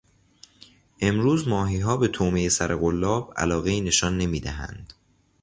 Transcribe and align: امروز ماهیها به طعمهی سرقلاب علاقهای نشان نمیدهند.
امروز 1.01 1.47
ماهیها 1.47 1.97
به 1.97 2.07
طعمهی 2.07 2.49
سرقلاب 2.49 3.33
علاقهای 3.37 3.81
نشان 3.81 4.17
نمیدهند. 4.17 4.93